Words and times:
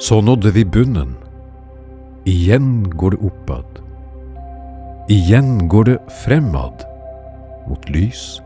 Så 0.00 0.20
nådde 0.20 0.50
vi 0.50 0.64
bunnen. 0.64 1.14
Igen 2.24 2.90
går 2.90 3.10
det 3.10 3.16
uppad. 3.16 3.64
Igen 5.08 5.68
går 5.68 5.84
det 5.84 5.98
främmad 6.24 6.84
mot 7.68 7.88
lys 7.88 8.40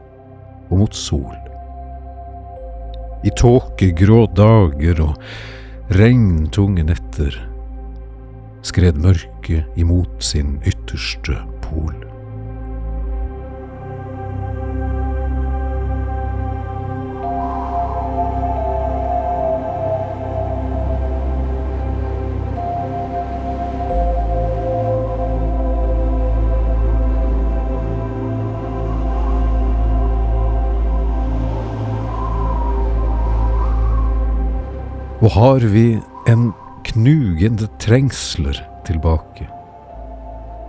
och 0.68 0.78
mot 0.78 0.94
sol. 0.94 1.34
I 3.24 3.30
tåkegrå 3.36 4.26
dager 4.26 5.00
och 5.00 5.16
regntunge 5.88 6.84
nätter 6.84 7.48
skred 8.62 8.96
mörke 8.96 9.64
emot 9.76 10.22
sin 10.22 10.60
ytterste 10.64 11.36
pol. 11.62 12.11
Och 35.22 35.30
har 35.30 35.60
vi 35.60 36.00
en 36.26 36.52
knugende 36.84 37.66
trengsler 37.78 38.68
tilbake. 38.86 39.46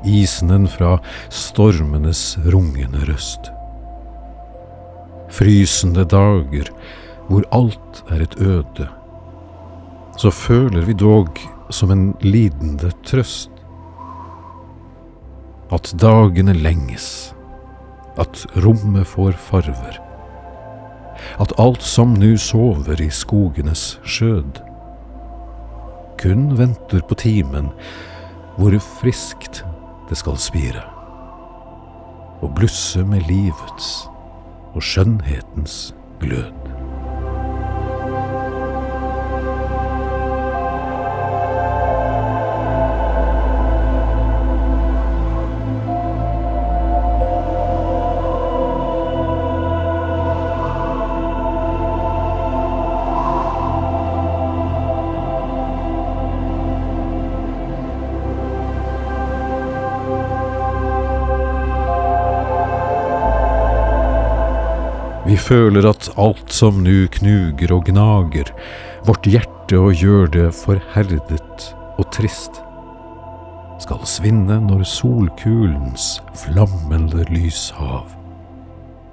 Isnen 0.06 0.68
fra 0.68 1.00
stormenes 1.30 2.38
rungende 2.45 3.02
røst. 3.10 3.50
Frysende 5.34 6.06
dager 6.06 6.70
hvor 7.28 7.48
alt 7.50 8.04
er 8.14 8.22
et 8.22 8.38
øde. 8.38 8.88
Så 10.22 10.30
føler 10.30 10.86
vi 10.86 10.94
dog 10.94 11.40
som 11.73 11.92
en 11.92 12.14
lidende 12.22 12.92
trøst 13.10 13.50
at 15.73 15.94
dagene 15.98 16.54
lenges, 16.54 17.34
at 18.22 18.45
rommet 18.62 19.08
får 19.08 19.32
farver 19.32 20.12
att 21.38 21.59
allt 21.59 21.81
som 21.81 22.14
nu 22.14 22.38
sover 22.38 23.02
i 23.02 23.09
skogenes 23.09 24.00
skjød, 24.03 24.61
kun 26.17 26.58
venter 26.58 27.00
på 27.00 27.16
timen 27.16 27.70
hvor 28.58 28.78
friskt 29.02 29.64
det 30.09 30.17
skal 30.17 30.38
spire, 30.38 30.83
og 32.42 32.55
blusse 32.55 33.03
med 33.03 33.28
livets 33.28 34.08
och 34.73 34.83
skönhetens 34.83 35.95
glöd. 36.20 36.62
Føler 65.53 65.86
at 65.86 66.08
alt 66.17 66.53
som 66.53 66.80
nu 66.81 67.05
knuger 67.14 67.73
og 67.75 67.86
gnager 67.86 68.49
vårt 69.05 69.27
hjerte 69.30 69.77
og 69.77 69.99
gjør 70.02 70.31
det 70.33 70.47
forherdet 70.58 71.65
og 71.99 72.08
trist, 72.15 72.58
skal 73.83 74.02
svinne 74.09 74.58
når 74.64 74.81
solkulens 74.87 76.08
flammende 76.45 77.27
lyshav 77.30 78.09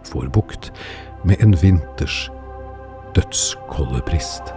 får 0.09 0.31
bukt 0.33 0.71
med 1.29 1.43
en 1.45 1.53
vinters 1.61 2.31
dødskolde 3.19 4.01
brist. 4.09 4.55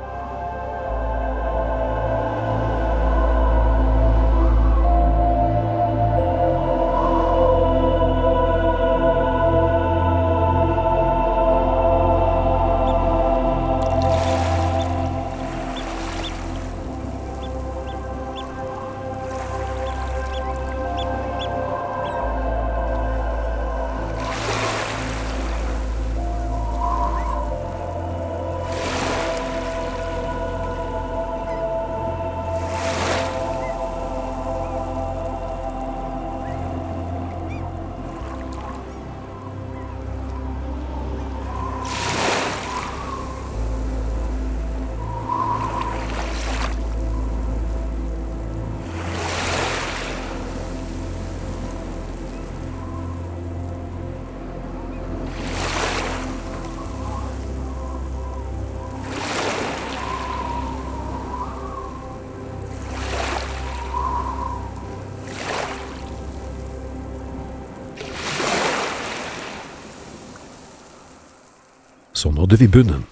Så 72.23 72.31
nådde 72.31 72.55
vi 72.55 72.67
bunnen. 72.67 73.03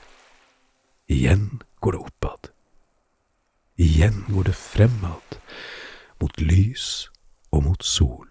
Igen 1.07 1.63
går 1.79 1.91
det 1.91 1.97
uppåt. 1.97 2.51
Igen 3.75 4.25
går 4.27 4.43
det 4.43 4.53
framåt, 4.53 5.39
mot 6.19 6.41
lys 6.41 7.09
och 7.49 7.63
mot 7.63 7.83
sol. 7.83 8.30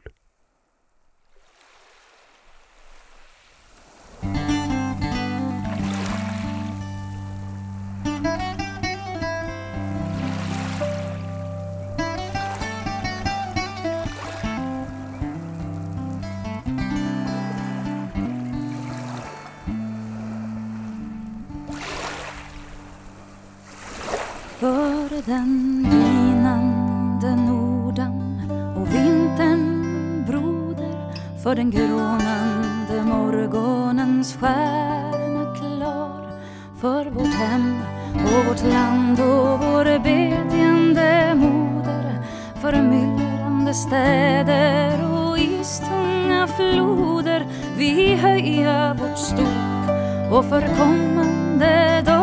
Den 25.26 25.86
vinande 25.90 27.36
Nordan 27.36 28.40
och 28.76 28.94
vintern 28.94 30.24
broder 30.26 31.14
för 31.42 31.54
den 31.54 31.70
grånande 31.70 33.02
morgonens 33.04 34.36
stjärna 34.36 35.54
klar. 35.54 36.40
För 36.80 37.10
vårt 37.10 37.34
hem 37.34 37.78
och 38.14 38.46
vårt 38.46 38.72
land 38.72 39.20
och 39.20 39.60
vår 39.60 39.98
bedjande 39.98 41.34
moder 41.34 42.22
för 42.60 42.72
myllrande 42.82 43.74
städer 43.74 45.12
och 45.12 45.38
istunga 45.38 46.46
floder. 46.46 47.46
Vi 47.76 48.16
höja 48.16 48.96
vårt 49.00 49.18
stort 49.18 49.90
och 50.32 50.44
för 50.44 50.76
kommande 50.76 52.02
dagar 52.06 52.19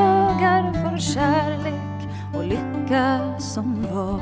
och 2.87 3.41
som 3.41 3.87
var. 3.93 4.19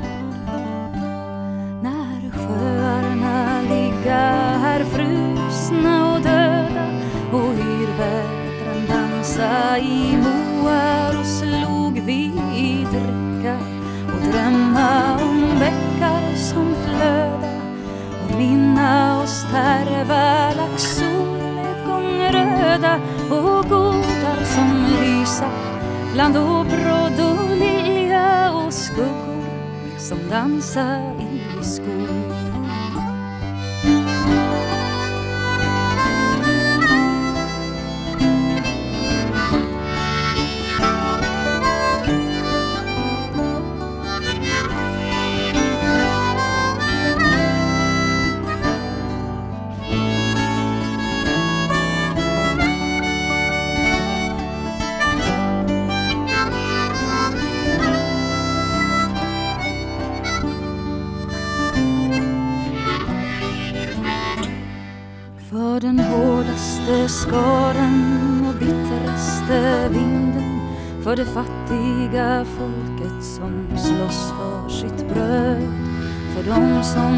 När 1.82 2.30
sjöarna 2.30 3.62
ligga 3.62 4.30
här 4.58 4.84
frusna 4.84 6.14
och 6.14 6.20
döda 6.20 6.86
och 7.32 7.54
yrvädren 7.54 8.86
dansa 8.88 9.78
i 9.78 10.16
moar 10.16 11.18
och 11.20 11.26
slog 11.26 12.00
vi 12.00 12.32
i 12.56 12.86
dricka 12.90 13.58
och 14.06 14.20
drömma 14.32 15.18
om 15.22 15.58
bäckar 15.58 16.34
som 16.36 16.74
flöda. 16.84 17.50
Och 18.24 18.30
minna 18.38 19.22
oss 19.22 19.46
terva 19.52 20.52
laxsolnedgång-röda 20.54 23.00
och 23.30 23.68
godar 23.68 24.44
som 24.44 24.86
lysa 25.00 25.50
bland 26.12 26.36
åbråd 26.36 27.20
och 27.20 27.35
som 30.08 30.18
dansa 30.30 31.00
i 31.20 31.64
skog. 31.64 32.45
Hårdaste 67.30 68.48
och 68.48 68.54
bittraste 68.54 69.88
vinden 69.88 70.60
För 71.02 71.16
det 71.16 71.24
fattiga 71.24 72.44
folket 72.44 73.24
som 73.24 73.66
slåss 73.76 74.32
för 74.38 74.68
sitt 74.68 75.08
bröd. 75.08 75.72
För 76.34 76.42
de 76.42 76.82
som 76.84 77.14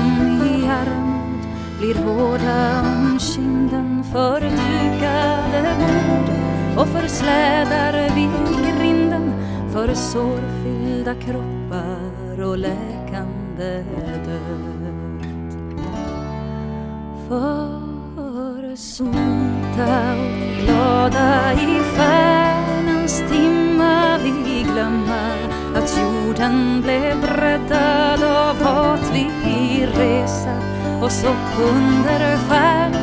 i 0.46 0.68
armod 0.68 1.46
blir 1.78 1.94
hårda 1.94 2.80
om 2.80 3.18
kinden 3.18 4.04
För 4.12 4.40
dukade 4.40 5.76
bord 5.78 6.30
och 6.78 6.88
för 6.88 7.08
slädar 7.08 8.14
vid 8.14 8.30
grinden 8.80 9.32
För 9.72 9.94
sårfyllda 9.94 11.14
kroppar 11.14 12.42
och 12.42 12.58
läkande 12.58 13.84
död. 14.24 14.40
För 17.28 18.76
vita 19.78 20.14
och 20.14 20.64
glada 20.64 21.52
i 21.52 21.82
stjärnans 21.96 23.22
timma 23.30 24.18
vi 24.18 24.62
glömma 24.62 25.30
att 25.74 25.98
jorden 25.98 26.82
blev 26.82 27.20
breddad 27.20 28.22
av 28.22 28.62
hatlig 28.62 29.30
resa. 29.96 30.58
Och 31.02 31.12
så 31.12 31.28
under 31.62 32.36
stjärnor 32.36 32.97